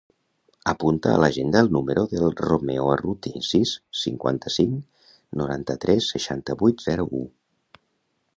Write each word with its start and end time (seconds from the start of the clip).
Apunta 0.71 1.09
a 1.09 1.19
l'agenda 1.23 1.59
el 1.65 1.69
número 1.75 2.05
del 2.13 2.25
Romeo 2.39 2.87
Arruti: 2.93 3.33
sis, 3.49 3.75
cinquanta-cinc, 4.05 5.07
noranta-tres, 5.43 6.11
seixanta-vuit, 6.17 6.85
zero, 6.89 7.09
u. 7.23 7.83